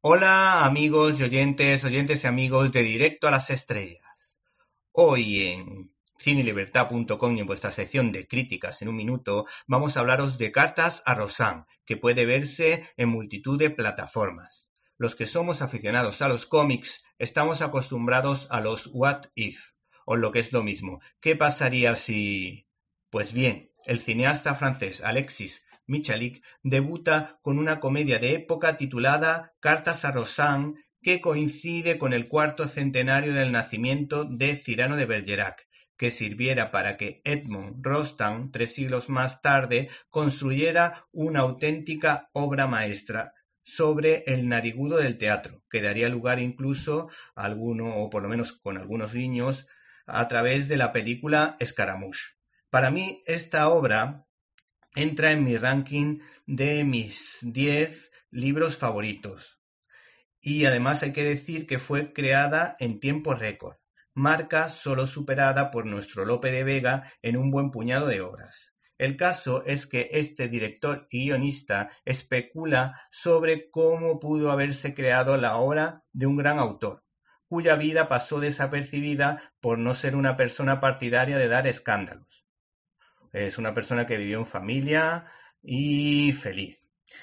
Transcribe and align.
Hola 0.00 0.64
amigos 0.64 1.18
y 1.18 1.24
oyentes, 1.24 1.82
oyentes 1.82 2.22
y 2.22 2.28
amigos 2.28 2.70
de 2.70 2.84
Directo 2.84 3.26
a 3.26 3.32
las 3.32 3.50
Estrellas. 3.50 4.38
Hoy 4.92 5.42
en 5.42 5.92
cinelibertad.com 6.20 7.36
y 7.36 7.40
en 7.40 7.46
vuestra 7.48 7.72
sección 7.72 8.12
de 8.12 8.28
críticas 8.28 8.80
en 8.80 8.90
un 8.90 8.94
minuto 8.94 9.46
vamos 9.66 9.96
a 9.96 10.00
hablaros 10.00 10.38
de 10.38 10.52
Cartas 10.52 11.02
a 11.04 11.16
Rosanne, 11.16 11.64
que 11.84 11.96
puede 11.96 12.26
verse 12.26 12.88
en 12.96 13.08
multitud 13.08 13.58
de 13.58 13.70
plataformas. 13.70 14.70
Los 14.98 15.16
que 15.16 15.26
somos 15.26 15.62
aficionados 15.62 16.22
a 16.22 16.28
los 16.28 16.46
cómics 16.46 17.02
estamos 17.18 17.60
acostumbrados 17.60 18.46
a 18.50 18.60
los 18.60 18.88
what 18.92 19.22
if, 19.34 19.70
o 20.06 20.14
lo 20.14 20.30
que 20.30 20.38
es 20.38 20.52
lo 20.52 20.62
mismo, 20.62 21.00
¿qué 21.18 21.34
pasaría 21.34 21.96
si... 21.96 22.68
Pues 23.10 23.32
bien, 23.32 23.72
el 23.84 23.98
cineasta 23.98 24.54
francés 24.54 25.00
Alexis 25.00 25.64
Michalik 25.88 26.44
debuta 26.62 27.40
con 27.42 27.58
una 27.58 27.80
comedia 27.80 28.18
de 28.18 28.34
época 28.34 28.76
titulada 28.76 29.54
Cartas 29.58 30.04
a 30.04 30.12
Rosanne, 30.12 30.74
que 31.02 31.20
coincide 31.20 31.96
con 31.96 32.12
el 32.12 32.28
cuarto 32.28 32.68
centenario 32.68 33.32
del 33.32 33.52
nacimiento 33.52 34.24
de 34.24 34.54
Cirano 34.56 34.96
de 34.96 35.06
Bergerac, 35.06 35.66
que 35.96 36.10
sirviera 36.10 36.70
para 36.70 36.96
que 36.96 37.22
Edmond 37.24 37.84
Rostand, 37.84 38.52
tres 38.52 38.74
siglos 38.74 39.08
más 39.08 39.40
tarde, 39.40 39.88
construyera 40.10 41.06
una 41.10 41.40
auténtica 41.40 42.28
obra 42.32 42.66
maestra 42.66 43.32
sobre 43.64 44.24
el 44.26 44.48
narigudo 44.48 44.98
del 44.98 45.18
teatro, 45.18 45.62
que 45.70 45.82
daría 45.82 46.08
lugar 46.08 46.38
incluso 46.38 47.08
a 47.34 47.44
alguno, 47.44 47.96
o 47.96 48.10
por 48.10 48.22
lo 48.22 48.28
menos 48.28 48.52
con 48.52 48.76
algunos 48.76 49.14
guiños, 49.14 49.66
a 50.06 50.28
través 50.28 50.68
de 50.68 50.76
la 50.76 50.92
película 50.92 51.56
Escaramouche. 51.60 52.36
Para 52.70 52.90
mí, 52.90 53.22
esta 53.26 53.68
obra 53.68 54.27
entra 54.98 55.30
en 55.30 55.44
mi 55.44 55.56
ranking 55.56 56.18
de 56.44 56.82
mis 56.82 57.38
10 57.42 58.10
libros 58.32 58.76
favoritos. 58.76 59.60
Y 60.40 60.64
además 60.64 61.04
hay 61.04 61.12
que 61.12 61.22
decir 61.22 61.68
que 61.68 61.78
fue 61.78 62.12
creada 62.12 62.76
en 62.80 62.98
tiempo 62.98 63.34
récord, 63.34 63.76
marca 64.12 64.68
solo 64.68 65.06
superada 65.06 65.70
por 65.70 65.86
nuestro 65.86 66.24
Lope 66.24 66.50
de 66.50 66.64
Vega 66.64 67.12
en 67.22 67.36
un 67.36 67.52
buen 67.52 67.70
puñado 67.70 68.08
de 68.08 68.20
obras. 68.22 68.74
El 68.98 69.16
caso 69.16 69.62
es 69.66 69.86
que 69.86 70.08
este 70.14 70.48
director 70.48 71.06
y 71.10 71.26
guionista 71.26 71.90
especula 72.04 73.00
sobre 73.12 73.70
cómo 73.70 74.18
pudo 74.18 74.50
haberse 74.50 74.94
creado 74.94 75.36
la 75.36 75.58
obra 75.58 76.02
de 76.12 76.26
un 76.26 76.36
gran 76.36 76.58
autor, 76.58 77.04
cuya 77.46 77.76
vida 77.76 78.08
pasó 78.08 78.40
desapercibida 78.40 79.52
por 79.60 79.78
no 79.78 79.94
ser 79.94 80.16
una 80.16 80.36
persona 80.36 80.80
partidaria 80.80 81.38
de 81.38 81.46
dar 81.46 81.68
escándalos. 81.68 82.47
Es 83.32 83.58
una 83.58 83.74
persona 83.74 84.06
que 84.06 84.16
vivió 84.16 84.38
en 84.38 84.46
familia 84.46 85.26
y 85.62 86.32
feliz. 86.32 86.82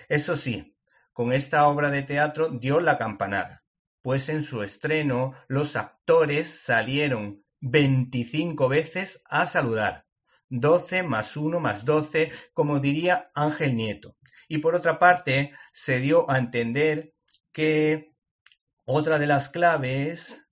Eso 0.10 0.36
sí, 0.36 0.76
con 1.14 1.34
esta 1.34 1.68
obra 1.68 1.90
de 1.90 2.04
teatro 2.04 2.50
dio 2.50 2.80
la 2.80 2.98
campanada, 2.98 3.64
pues 4.02 4.30
en 4.30 4.44
su 4.44 4.62
estreno 4.62 5.34
los 5.48 5.76
actores 5.76 6.62
salieron 6.62 7.44
25 7.62 8.70
veces 8.70 9.22
a 9.26 9.48
saludar. 9.48 10.06
12 10.50 11.04
más 11.04 11.36
1 11.36 11.60
más 11.60 11.86
12, 11.86 12.32
como 12.54 12.80
diría 12.80 13.30
Ángel 13.34 13.76
Nieto. 13.76 14.16
Y 14.48 14.60
por 14.60 14.76
otra 14.76 15.00
parte, 15.00 15.54
se 15.74 16.00
dio 16.00 16.30
a 16.30 16.38
entender 16.38 17.14
que 17.52 18.14
otra 18.86 19.18
de 19.18 19.26
las 19.26 19.50
claves 19.50 20.45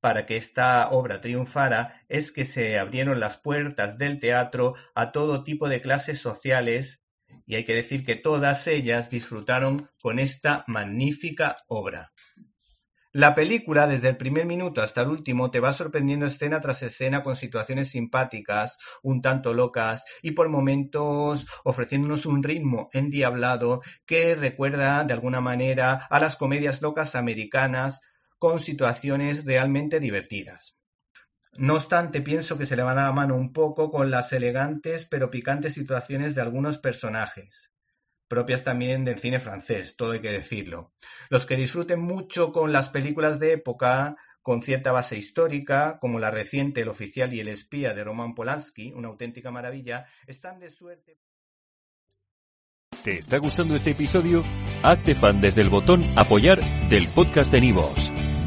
para 0.00 0.26
que 0.26 0.36
esta 0.36 0.88
obra 0.90 1.20
triunfara 1.20 2.02
es 2.08 2.32
que 2.32 2.44
se 2.44 2.78
abrieron 2.78 3.20
las 3.20 3.38
puertas 3.38 3.98
del 3.98 4.16
teatro 4.18 4.74
a 4.94 5.12
todo 5.12 5.44
tipo 5.44 5.68
de 5.68 5.80
clases 5.80 6.20
sociales 6.20 7.00
y 7.46 7.56
hay 7.56 7.64
que 7.64 7.74
decir 7.74 8.04
que 8.04 8.16
todas 8.16 8.66
ellas 8.66 9.10
disfrutaron 9.10 9.90
con 10.00 10.18
esta 10.18 10.64
magnífica 10.66 11.56
obra. 11.68 12.12
La 13.12 13.34
película, 13.34 13.88
desde 13.88 14.08
el 14.08 14.16
primer 14.16 14.46
minuto 14.46 14.82
hasta 14.82 15.02
el 15.02 15.08
último, 15.08 15.50
te 15.50 15.58
va 15.58 15.72
sorprendiendo 15.72 16.26
escena 16.26 16.60
tras 16.60 16.84
escena 16.84 17.24
con 17.24 17.34
situaciones 17.34 17.88
simpáticas, 17.88 18.78
un 19.02 19.20
tanto 19.20 19.52
locas 19.52 20.04
y 20.22 20.30
por 20.30 20.48
momentos 20.48 21.44
ofreciéndonos 21.64 22.24
un 22.24 22.44
ritmo 22.44 22.88
endiablado 22.92 23.82
que 24.06 24.36
recuerda 24.36 25.02
de 25.02 25.12
alguna 25.12 25.40
manera 25.40 26.06
a 26.08 26.20
las 26.20 26.36
comedias 26.36 26.82
locas 26.82 27.16
americanas 27.16 28.00
con 28.40 28.58
situaciones 28.58 29.44
realmente 29.44 30.00
divertidas. 30.00 30.74
No 31.58 31.74
obstante, 31.74 32.22
pienso 32.22 32.56
que 32.56 32.64
se 32.64 32.74
le 32.74 32.82
va 32.82 32.92
a 32.92 32.94
la 32.94 33.12
mano 33.12 33.36
un 33.36 33.52
poco 33.52 33.90
con 33.90 34.10
las 34.10 34.32
elegantes 34.32 35.04
pero 35.04 35.30
picantes 35.30 35.74
situaciones 35.74 36.34
de 36.34 36.40
algunos 36.40 36.78
personajes, 36.78 37.70
propias 38.28 38.64
también 38.64 39.04
del 39.04 39.18
cine 39.18 39.40
francés, 39.40 39.94
todo 39.94 40.12
hay 40.12 40.20
que 40.20 40.32
decirlo. 40.32 40.94
Los 41.28 41.44
que 41.44 41.56
disfruten 41.56 42.00
mucho 42.00 42.50
con 42.50 42.72
las 42.72 42.88
películas 42.88 43.38
de 43.38 43.52
época, 43.52 44.16
con 44.40 44.62
cierta 44.62 44.90
base 44.90 45.18
histórica, 45.18 45.98
como 46.00 46.18
la 46.18 46.30
reciente 46.30 46.80
El 46.80 46.88
oficial 46.88 47.34
y 47.34 47.40
el 47.40 47.48
espía 47.48 47.92
de 47.92 48.04
Roman 48.04 48.34
Polanski, 48.34 48.92
una 48.92 49.08
auténtica 49.08 49.50
maravilla, 49.50 50.06
están 50.26 50.60
de 50.60 50.70
suerte. 50.70 51.18
¿Te 53.04 53.18
está 53.18 53.36
gustando 53.36 53.76
este 53.76 53.90
episodio? 53.90 54.44
Hazte 54.82 55.14
fan 55.14 55.42
desde 55.42 55.60
el 55.60 55.68
botón 55.68 56.04
apoyar 56.16 56.58
del 56.88 57.06
podcast 57.08 57.52
de 57.52 57.60
Nivos. 57.60 58.10